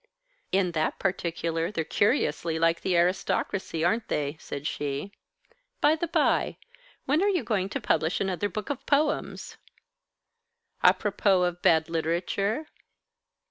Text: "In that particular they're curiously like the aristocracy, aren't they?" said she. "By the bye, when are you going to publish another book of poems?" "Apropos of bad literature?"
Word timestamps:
"In 0.51 0.71
that 0.71 0.97
particular 0.97 1.69
they're 1.71 1.83
curiously 1.83 2.57
like 2.57 2.81
the 2.81 2.97
aristocracy, 2.97 3.83
aren't 3.83 4.07
they?" 4.07 4.35
said 4.39 4.65
she. 4.65 5.11
"By 5.79 5.95
the 5.95 6.07
bye, 6.07 6.57
when 7.05 7.21
are 7.21 7.29
you 7.29 7.43
going 7.43 7.69
to 7.69 7.79
publish 7.79 8.19
another 8.19 8.49
book 8.49 8.71
of 8.71 8.83
poems?" 8.87 9.57
"Apropos 10.81 11.43
of 11.43 11.61
bad 11.61 11.87
literature?" 11.87 12.65